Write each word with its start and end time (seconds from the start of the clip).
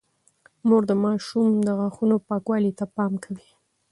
مور 0.67 0.83
د 0.87 0.91
ماشوم 1.03 1.47
د 1.67 1.69
غاښونو 1.79 2.15
پاکوالي 2.27 2.71
ته 2.79 2.85
پام 2.95 3.13
کوي۔ 3.23 3.49